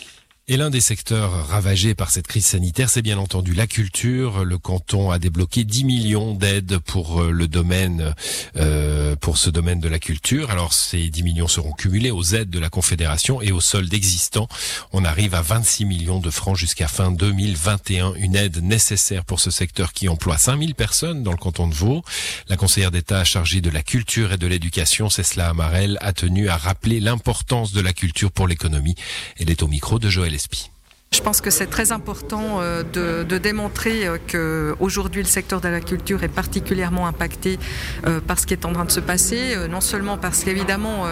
Et 0.51 0.57
l'un 0.57 0.71
des 0.71 0.81
secteurs 0.81 1.47
ravagés 1.49 1.95
par 1.95 2.11
cette 2.11 2.27
crise 2.27 2.47
sanitaire, 2.47 2.89
c'est 2.89 3.03
bien 3.03 3.19
entendu 3.19 3.53
la 3.53 3.67
culture. 3.67 4.47
Le 4.47 4.57
canton 4.57 5.11
a 5.11 5.19
débloqué 5.19 5.65
10 5.65 5.85
millions 5.85 6.33
d'aides 6.33 6.79
pour 6.79 7.21
euh, 7.21 7.31
le 7.31 7.47
domaine, 7.49 8.15
euh, 8.57 9.15
pour 9.15 9.37
ce 9.37 9.51
domaine 9.51 9.79
de 9.79 9.91
la 9.91 9.99
culture. 9.99 10.51
Alors 10.51 10.73
ces 10.73 11.11
10 11.11 11.23
millions 11.23 11.49
seront 11.49 11.73
cumulés 11.73 12.11
aux 12.11 12.23
aides 12.23 12.49
de 12.49 12.59
la 12.59 12.71
Confédération 12.71 13.43
et 13.43 13.53
au 13.53 13.61
solde 13.61 13.93
existant. 13.93 14.49
On 14.91 15.05
arrive 15.05 15.35
à 15.35 15.43
26 15.43 15.85
millions 15.85 16.19
de 16.19 16.31
francs 16.31 16.57
jusqu'à 16.57 16.89
fin 16.89 17.11
2021. 17.11 18.15
Une 18.15 18.35
aide 18.35 18.63
nécessaire 18.63 19.27
pour 19.27 19.41
ce 19.41 19.51
secteur 19.51 19.93
qui 19.93 20.09
emploie 20.09 20.39
5000 20.39 20.75
personnes 20.75 21.23
dans 21.23 21.33
le 21.33 21.37
canton 21.37 21.69
de 21.69 21.75
Vaud. 21.75 22.03
La 22.49 22.57
conseillère 22.57 22.91
d'État 22.91 23.23
chargée 23.23 23.61
de 23.61 23.69
la 23.69 23.83
culture 23.83 24.33
et 24.33 24.39
de 24.39 24.47
l'éducation, 24.47 25.11
Cécile 25.11 25.43
Amarel, 25.43 25.99
a 26.01 26.15
tenu 26.15 26.49
à 26.49 26.57
rappeler 26.57 27.01
l'importance 27.01 27.75
de 27.75 27.83
la 27.83 27.93
culture 27.93 28.33
pour 28.33 28.49
l'économie. 28.49 28.95
Elle 29.39 29.51
est 29.51 29.63
au 29.63 29.69
micro 29.69 29.99
de 29.99 30.09
Joël 30.09 30.38
Gillespie. 30.39 30.78
Je 31.11 31.23
pense 31.23 31.41
que 31.41 31.49
c'est 31.49 31.67
très 31.67 31.91
important 31.91 32.61
euh, 32.61 32.83
de, 32.83 33.23
de 33.23 33.39
démontrer 33.39 34.07
euh, 34.07 34.19
que 34.27 34.77
aujourd'hui 34.79 35.23
le 35.23 35.29
secteur 35.29 35.63
de 35.63 35.69
la 35.69 35.81
culture 35.81 36.23
est 36.23 36.29
particulièrement 36.29 37.07
impacté 37.07 37.59
euh, 38.07 38.21
par 38.21 38.39
ce 38.39 38.47
qui 38.47 38.53
est 38.53 38.67
en 38.67 38.75
train 38.75 38.85
de 38.85 38.91
se 38.91 39.01
passer, 39.01 39.57
non 39.71 39.81
seulement 39.81 40.19
parce 40.19 40.45
qu'évidemment 40.45 41.07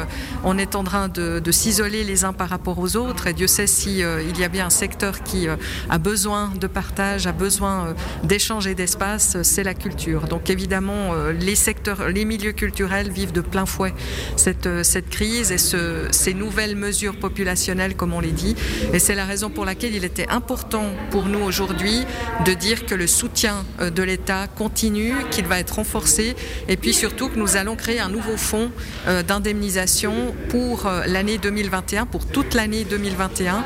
on 0.45 0.59
est 0.59 0.75
en 0.75 0.85
train 0.85 1.09
de, 1.09 1.41
s'isoler 1.51 2.05
les 2.05 2.25
uns 2.25 2.35
par 2.35 2.51
rapport 2.51 2.79
aux 2.79 2.97
autres, 2.97 3.27
et 3.27 3.33
Dieu 3.33 3.47
sait 3.47 3.67
si 3.67 3.99
y 3.99 4.45
a 4.45 4.49
bien 4.49 4.67
un 4.67 4.71
secteur 4.71 5.23
qui 5.23 5.49
a 5.49 5.99
besoin 5.99 6.53
de 6.61 6.67
partage, 6.67 7.27
a 7.27 7.33
besoin 7.33 7.95
d'échange 8.23 8.67
et 8.67 8.75
d'espace, 8.75 9.41
c'est 9.43 9.63
la 9.63 9.75
culture. 9.75 10.29
Donc 10.29 10.51
évidemment 10.51 11.15
les 11.39 11.55
secteurs, 11.55 12.09
les 12.09 12.25
milieux 12.25 12.53
culturels 12.53 13.11
vivent 13.11 13.33
de 13.33 13.41
plein 13.41 13.67
fouet 13.67 13.95
cette, 14.37 14.69
cette 14.85 15.09
crise 15.09 15.53
et 15.53 15.59
ce, 15.59 16.07
ces 16.11 16.35
nouvelles 16.35 16.77
mesures 16.77 17.17
populationnelles, 17.17 17.97
comme 17.97 18.13
on 18.13 18.21
les 18.21 18.33
dit, 18.33 18.57
et 18.93 18.99
c'est 18.99 19.15
la 19.15 19.25
raison 19.25 19.51
pour 19.51 19.65
laquelle 19.65 19.86
il 19.95 20.05
était 20.05 20.29
important 20.29 20.85
pour 21.11 21.27
nous 21.27 21.41
aujourd'hui 21.41 22.05
de 22.45 22.53
dire 22.53 22.87
que 22.87 22.95
le 22.95 23.07
soutien 23.07 23.65
euh, 23.81 23.91
de 23.91 24.03
l'État 24.03 24.47
continue, 24.47 25.15
qu'il 25.31 25.47
va 25.47 25.59
être 25.59 25.77
renforcé 25.77 26.37
et 26.69 26.77
puis 26.77 26.93
surtout 26.93 27.29
que 27.29 27.39
nous 27.39 27.57
allons 27.57 27.77
créer 27.77 28.01
un 28.01 28.09
nouveau 28.09 28.37
fonds 28.37 28.71
euh, 29.07 29.23
d'indemnisation 29.23 30.35
pour 30.49 30.87
euh, 30.87 31.05
l'année 31.07 31.39
2021, 31.39 32.07
pour 32.07 32.27
toute 32.27 32.55
l'année 32.55 32.85
2021 32.85 33.65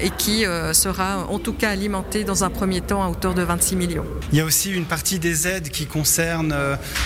et 0.00 0.10
qui 0.10 0.44
sera 0.72 1.26
en 1.28 1.38
tout 1.38 1.52
cas 1.52 1.70
alimenté 1.70 2.24
dans 2.24 2.44
un 2.44 2.50
premier 2.50 2.80
temps 2.80 3.02
à 3.02 3.08
hauteur 3.08 3.34
de 3.34 3.42
26 3.42 3.76
millions. 3.76 4.04
Il 4.32 4.38
y 4.38 4.40
a 4.40 4.44
aussi 4.44 4.72
une 4.72 4.84
partie 4.84 5.18
des 5.18 5.46
aides 5.46 5.68
qui 5.70 5.86
concerne, 5.86 6.54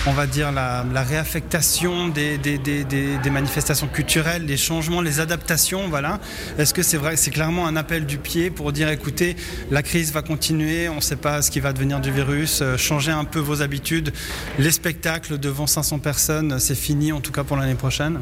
on 0.05 0.11
va 0.11 0.27
dire, 0.27 0.51
la, 0.51 0.83
réaffectation 1.03 2.07
des, 2.07 2.37
des, 2.37 3.29
manifestations 3.29 3.87
culturelles, 3.87 4.45
les 4.45 4.57
changements, 4.57 5.01
les 5.01 5.19
adaptations. 5.19 5.87
Voilà. 5.89 6.19
Est-ce 6.57 6.73
que 6.73 6.83
c'est 6.83 6.97
vrai, 6.97 7.17
c'est 7.17 7.31
clairement 7.31 7.67
un 7.67 7.75
appel 7.75 8.05
du 8.05 8.17
pied 8.17 8.32
pour 8.55 8.71
dire 8.71 8.89
écoutez, 8.89 9.35
la 9.69 9.83
crise 9.83 10.11
va 10.11 10.21
continuer, 10.21 10.89
on 10.89 10.95
ne 10.95 11.01
sait 11.01 11.15
pas 11.15 11.41
ce 11.41 11.51
qui 11.51 11.59
va 11.59 11.71
devenir 11.71 11.99
du 11.99 12.11
virus, 12.11 12.61
euh, 12.61 12.77
changez 12.77 13.11
un 13.11 13.25
peu 13.25 13.39
vos 13.39 13.61
habitudes. 13.61 14.11
Les 14.57 14.71
spectacles 14.71 15.37
devant 15.37 15.67
500 15.67 15.99
personnes, 15.99 16.59
c'est 16.59 16.75
fini 16.75 17.11
en 17.11 17.21
tout 17.21 17.31
cas 17.31 17.43
pour 17.43 17.57
l'année 17.57 17.75
prochaine 17.75 18.19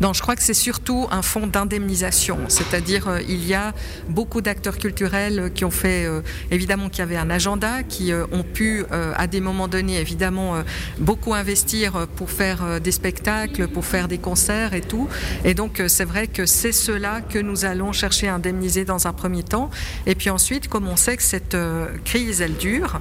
non, 0.00 0.12
je 0.12 0.20
crois 0.20 0.36
que 0.36 0.42
c'est 0.42 0.52
surtout 0.54 1.06
un 1.10 1.22
fonds 1.22 1.46
d'indemnisation, 1.46 2.38
c'est-à-dire 2.48 3.08
euh, 3.08 3.20
il 3.28 3.46
y 3.46 3.54
a 3.54 3.72
beaucoup 4.10 4.42
d'acteurs 4.42 4.76
culturels 4.76 5.50
qui 5.54 5.64
ont 5.64 5.70
fait, 5.70 6.04
euh, 6.04 6.20
évidemment, 6.50 6.90
qui 6.90 7.00
avaient 7.00 7.16
un 7.16 7.30
agenda, 7.30 7.82
qui 7.82 8.12
euh, 8.12 8.26
ont 8.30 8.42
pu, 8.42 8.84
euh, 8.92 9.14
à 9.16 9.26
des 9.26 9.40
moments 9.40 9.68
donnés, 9.68 9.98
évidemment, 9.98 10.56
euh, 10.56 10.62
beaucoup 10.98 11.32
investir 11.32 12.06
pour 12.16 12.30
faire 12.30 12.80
des 12.80 12.92
spectacles, 12.92 13.68
pour 13.68 13.86
faire 13.86 14.06
des 14.06 14.18
concerts 14.18 14.74
et 14.74 14.82
tout. 14.82 15.08
Et 15.44 15.54
donc, 15.54 15.82
c'est 15.88 16.04
vrai 16.04 16.26
que 16.26 16.44
c'est 16.44 16.72
cela 16.72 17.22
que 17.22 17.38
nous 17.38 17.64
allons 17.64 17.92
chercher 17.92 18.28
à 18.28 18.34
indemniser 18.34 18.84
dans 18.84 19.06
un 19.06 19.12
premier 19.12 19.42
temps. 19.42 19.70
Et 20.06 20.14
puis 20.14 20.28
ensuite, 20.30 20.68
comme 20.68 20.86
on 20.88 20.96
sait 20.96 21.16
que 21.16 21.22
cette 21.22 21.56
crise, 22.04 22.40
elle 22.40 22.56
dure, 22.56 23.00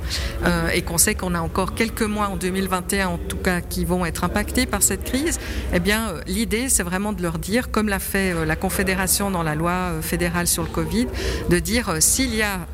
et 0.73 0.81
qu'on 0.81 0.97
sait 0.97 1.15
qu'on 1.15 1.35
a 1.35 1.39
encore 1.39 1.73
quelques 1.75 2.03
mois 2.03 2.27
en 2.27 2.35
2021, 2.35 3.07
en 3.07 3.17
tout 3.17 3.37
cas, 3.37 3.61
qui 3.61 3.85
vont 3.85 4.05
être 4.05 4.23
impactés 4.23 4.65
par 4.65 4.83
cette 4.83 5.03
crise, 5.03 5.39
eh 5.73 5.79
bien, 5.79 6.13
l'idée, 6.27 6.69
c'est 6.69 6.83
vraiment 6.85 7.11
de 7.11 7.21
leur 7.21 7.39
dire, 7.39 7.71
comme 7.71 7.89
l'a 7.89 7.99
fait 7.99 8.31
euh, 8.31 8.45
la 8.45 8.55
Confédération 8.55 9.31
dans 9.31 9.43
la 9.43 9.55
loi 9.55 9.71
euh, 9.71 10.01
fédérale 10.01 10.47
sur 10.47 10.63
le 10.63 10.69
Covid, 10.69 11.07
de 11.49 11.59
dire 11.59 11.89
euh, 11.89 11.97
s'il 11.99 12.33
y 12.33 12.43
a 12.43 12.67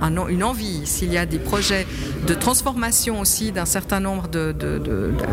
un, 0.00 0.28
une 0.28 0.44
envie, 0.44 0.86
s'il 0.86 1.12
y 1.12 1.18
a 1.18 1.26
des 1.26 1.38
projets 1.38 1.86
de 2.26 2.34
transformation 2.34 3.20
aussi 3.20 3.50
d'un 3.50 3.64
certain 3.64 4.00
nombre 4.00 4.28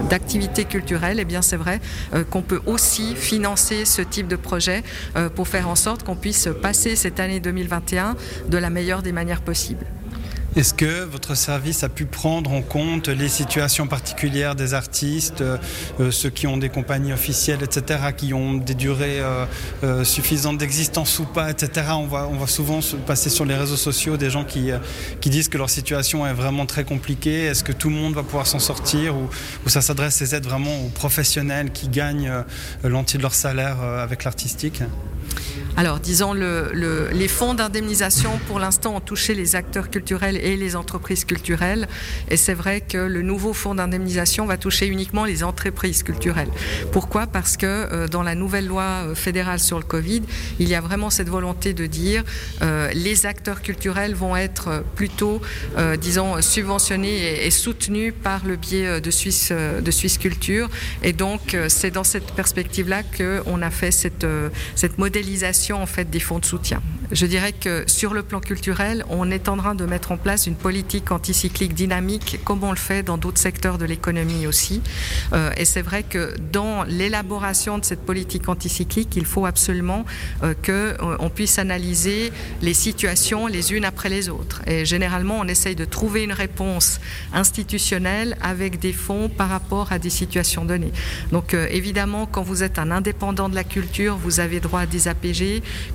d'activités 0.09 0.65
culturelles, 0.65 1.19
eh 1.19 1.25
bien 1.25 1.41
c'est 1.41 1.57
vrai 1.57 1.81
qu'on 2.29 2.41
peut 2.41 2.61
aussi 2.65 3.15
financer 3.15 3.85
ce 3.85 4.01
type 4.01 4.27
de 4.27 4.35
projet 4.35 4.83
pour 5.35 5.47
faire 5.47 5.67
en 5.67 5.75
sorte 5.75 6.03
qu'on 6.03 6.15
puisse 6.15 6.47
passer 6.61 6.95
cette 6.95 7.19
année 7.19 7.39
2021 7.39 8.15
de 8.47 8.57
la 8.57 8.69
meilleure 8.69 9.01
des 9.01 9.11
manières 9.11 9.41
possibles. 9.41 9.85
Est-ce 10.55 10.75
que 10.75 11.03
votre 11.03 11.35
service 11.35 11.83
a 11.83 11.89
pu 11.89 12.05
prendre 12.05 12.51
en 12.51 12.61
compte 12.61 13.07
les 13.07 13.27
situations 13.27 13.87
particulières 13.87 14.53
des 14.53 14.75
artistes, 14.75 15.41
euh, 15.41 15.57
ceux 16.11 16.29
qui 16.29 16.45
ont 16.45 16.57
des 16.57 16.69
compagnies 16.69 17.11
officielles, 17.11 17.63
etc., 17.63 17.99
qui 18.15 18.35
ont 18.35 18.53
des 18.53 18.75
durées 18.75 19.19
euh, 19.19 19.45
euh, 19.83 20.03
suffisantes 20.03 20.59
d'existence 20.59 21.17
ou 21.17 21.25
pas, 21.25 21.49
etc. 21.49 21.87
On 21.93 22.05
voit, 22.05 22.27
on 22.27 22.35
voit 22.35 22.47
souvent 22.47 22.81
passer 23.07 23.31
sur 23.31 23.45
les 23.45 23.55
réseaux 23.55 23.77
sociaux 23.77 24.15
des 24.15 24.29
gens 24.29 24.43
qui, 24.45 24.71
euh, 24.71 24.77
qui 25.21 25.31
disent 25.31 25.49
que 25.49 25.57
leur 25.57 25.71
situation 25.71 26.27
est 26.27 26.33
vraiment 26.33 26.67
très 26.67 26.83
compliquée. 26.83 27.45
Est-ce 27.45 27.63
que 27.63 27.71
tout 27.71 27.89
le 27.89 27.95
monde 27.95 28.13
va 28.13 28.21
pouvoir 28.21 28.45
s'en 28.45 28.59
sortir 28.59 29.15
ou, 29.15 29.29
ou 29.65 29.69
ça 29.69 29.81
s'adresse 29.81 30.15
ces 30.15 30.35
aides 30.35 30.45
vraiment 30.45 30.85
aux 30.85 30.89
professionnels 30.89 31.71
qui 31.71 31.87
gagnent 31.87 32.29
euh, 32.29 32.43
l'entier 32.83 33.17
de 33.17 33.23
leur 33.23 33.33
salaire 33.33 33.77
euh, 33.81 34.03
avec 34.03 34.23
l'artistique? 34.23 34.83
Alors, 35.75 35.99
disons, 35.99 36.33
le, 36.33 36.69
le, 36.71 37.09
les 37.11 37.27
fonds 37.27 37.55
d'indemnisation, 37.55 38.39
pour 38.47 38.59
l'instant, 38.59 38.95
ont 38.95 38.99
touché 38.99 39.33
les 39.33 39.55
acteurs 39.55 39.89
culturels 39.89 40.37
et 40.37 40.55
les 40.55 40.75
entreprises 40.75 41.25
culturelles. 41.25 41.87
Et 42.29 42.37
c'est 42.37 42.53
vrai 42.53 42.81
que 42.81 42.97
le 42.97 43.23
nouveau 43.23 43.53
fonds 43.53 43.73
d'indemnisation 43.73 44.45
va 44.45 44.57
toucher 44.57 44.87
uniquement 44.87 45.25
les 45.25 45.43
entreprises 45.43 46.03
culturelles. 46.03 46.49
Pourquoi? 46.91 47.25
Parce 47.25 47.57
que 47.57 47.65
euh, 47.65 48.07
dans 48.07 48.21
la 48.21 48.35
nouvelle 48.35 48.67
loi 48.67 48.83
euh, 48.83 49.15
fédérale 49.15 49.59
sur 49.59 49.79
le 49.79 49.83
Covid, 49.83 50.21
il 50.59 50.67
y 50.67 50.75
a 50.75 50.81
vraiment 50.81 51.09
cette 51.09 51.29
volonté 51.29 51.73
de 51.73 51.87
dire 51.87 52.23
euh, 52.61 52.91
les 52.93 53.25
acteurs 53.25 53.61
culturels 53.61 54.13
vont 54.13 54.35
être 54.35 54.83
plutôt, 54.95 55.41
euh, 55.77 55.97
disons, 55.97 56.39
subventionnés 56.41 57.45
et, 57.45 57.51
soutenus 57.51 58.13
par 58.23 58.45
le 58.45 58.55
biais 58.55 58.99
de 58.99 59.11
Suisse, 59.11 59.51
de 59.51 59.91
Suisse 59.91 60.17
Culture. 60.17 60.69
Et 61.03 61.13
donc, 61.13 61.55
c'est 61.67 61.91
dans 61.91 62.03
cette 62.03 62.31
perspective-là 62.31 63.03
qu'on 63.03 63.61
a 63.61 63.69
fait 63.69 63.91
cette, 63.91 64.25
cette 64.75 64.97
modélisation 64.97 65.52
en 65.71 65.85
fait 65.85 66.09
des 66.09 66.19
fonds 66.19 66.39
de 66.39 66.45
soutien. 66.45 66.81
Je 67.11 67.25
dirais 67.25 67.51
que 67.51 67.83
sur 67.87 68.13
le 68.13 68.23
plan 68.23 68.39
culturel, 68.39 69.05
on 69.09 69.29
est 69.29 69.49
en 69.49 69.57
train 69.57 69.75
de 69.75 69.85
mettre 69.85 70.11
en 70.11 70.17
place 70.17 70.47
une 70.47 70.55
politique 70.55 71.11
anticyclique 71.11 71.73
dynamique 71.73 72.39
comme 72.43 72.63
on 72.63 72.71
le 72.71 72.77
fait 72.77 73.03
dans 73.03 73.17
d'autres 73.17 73.39
secteurs 73.39 73.77
de 73.77 73.85
l'économie 73.85 74.47
aussi. 74.47 74.81
Euh, 75.33 75.51
et 75.57 75.65
c'est 75.65 75.81
vrai 75.81 76.03
que 76.03 76.33
dans 76.51 76.83
l'élaboration 76.83 77.77
de 77.77 77.85
cette 77.85 78.05
politique 78.05 78.49
anticyclique, 78.49 79.15
il 79.15 79.25
faut 79.25 79.45
absolument 79.45 80.05
euh, 80.43 80.53
que 80.61 80.95
euh, 81.01 81.29
puisse 81.33 81.59
analyser 81.59 82.31
les 82.61 82.73
situations 82.73 83.47
les 83.47 83.73
unes 83.73 83.85
après 83.85 84.09
les 84.09 84.29
autres. 84.29 84.61
Et 84.67 84.85
généralement, 84.85 85.39
on 85.39 85.47
essaye 85.47 85.75
de 85.75 85.85
trouver 85.85 86.23
une 86.23 86.31
réponse 86.31 86.99
institutionnelle 87.33 88.37
avec 88.41 88.79
des 88.79 88.93
fonds 88.93 89.29
par 89.29 89.49
rapport 89.49 89.91
à 89.91 89.99
des 89.99 90.09
situations 90.09 90.65
données. 90.65 90.91
Donc 91.31 91.53
euh, 91.53 91.67
évidemment, 91.71 92.25
quand 92.25 92.43
vous 92.43 92.63
êtes 92.63 92.79
un 92.79 92.91
indépendant 92.91 93.49
de 93.49 93.55
la 93.55 93.63
culture, 93.63 94.17
vous 94.17 94.39
avez 94.39 94.59
droit 94.59 94.81
à 94.81 94.85
des 94.85 95.07
APG 95.07 95.42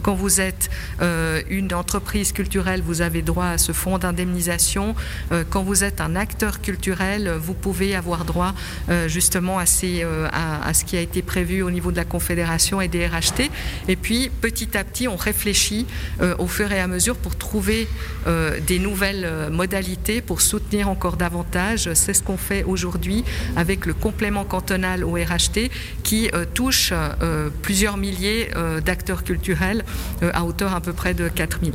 quand 0.02 0.14
vous 0.14 0.40
êtes 0.40 0.70
euh, 1.00 1.42
une 1.48 1.72
entreprise 1.74 2.32
culturelle, 2.32 2.82
vous 2.84 3.00
avez 3.02 3.22
droit 3.22 3.46
à 3.46 3.58
ce 3.58 3.72
fonds 3.72 3.98
d'indemnisation. 3.98 4.94
Euh, 5.32 5.44
quand 5.48 5.62
vous 5.62 5.84
êtes 5.84 6.00
un 6.00 6.16
acteur 6.16 6.60
culturel, 6.60 7.30
vous 7.40 7.54
pouvez 7.54 7.94
avoir 7.94 8.24
droit 8.24 8.54
euh, 8.88 9.08
justement 9.08 9.58
à, 9.58 9.62
à, 9.62 10.74
ce 10.74 10.84
qui 10.84 10.96
a 10.96 11.00
été 11.00 11.22
prévu 11.22 11.62
au 11.62 11.70
niveau 11.70 11.90
de 11.90 11.96
la 11.96 12.04
Confédération 12.04 12.80
et 12.80 12.88
des 12.88 13.06
RHT. 13.06 13.50
Et 13.88 13.96
puis, 13.96 14.30
petit 14.40 14.76
à 14.76 14.84
petit, 14.84 15.08
on 15.08 15.16
réfléchit 15.16 15.86
au 16.38 16.46
fur 16.46 16.70
et 16.72 16.80
à 16.80 16.86
mesure 16.86 17.16
pour 17.16 17.36
trouver 17.36 17.88
des 18.66 18.78
nouvelles 18.78 19.48
modalités 19.50 20.20
pour 20.20 20.40
soutenir 20.40 20.88
encore 20.88 21.16
davantage. 21.16 21.92
C'est 21.94 22.14
ce 22.14 22.22
qu'on 22.22 22.36
fait 22.36 22.64
aujourd'hui 22.64 23.24
avec 23.56 23.86
le 23.86 23.94
complément 23.94 24.44
cantonal 24.44 25.04
au 25.04 25.12
RHT 25.12 25.70
qui 26.02 26.30
touche 26.54 26.92
plusieurs 27.62 27.96
milliers 27.96 28.50
d'acteurs 28.84 29.24
culturels 29.24 29.37
euh, 30.22 30.30
à 30.34 30.44
hauteur 30.44 30.74
à 30.74 30.80
peu 30.80 30.92
près 30.92 31.14
de 31.14 31.28
4000. 31.28 31.74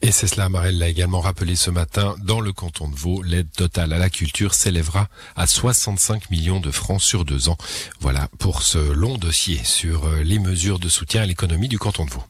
Et 0.00 0.12
c'est 0.12 0.28
cela, 0.28 0.48
Marelle 0.48 0.78
l'a 0.78 0.88
également 0.88 1.20
rappelé 1.20 1.56
ce 1.56 1.70
matin, 1.70 2.14
dans 2.22 2.40
le 2.40 2.52
canton 2.52 2.88
de 2.88 2.94
Vaud, 2.94 3.22
l'aide 3.22 3.50
totale 3.50 3.92
à 3.92 3.98
la 3.98 4.10
culture 4.10 4.54
s'élèvera 4.54 5.08
à 5.34 5.46
65 5.48 6.30
millions 6.30 6.60
de 6.60 6.70
francs 6.70 7.00
sur 7.00 7.24
deux 7.24 7.48
ans. 7.48 7.58
Voilà 8.00 8.28
pour 8.38 8.62
ce 8.62 8.78
long 8.78 9.18
dossier 9.18 9.60
sur 9.64 10.06
euh, 10.06 10.22
les 10.22 10.38
mesures 10.38 10.78
de 10.78 10.88
soutien 10.88 11.22
à 11.22 11.26
l'économie 11.26 11.68
du 11.68 11.78
canton 11.78 12.04
de 12.04 12.10
Vaud. 12.10 12.22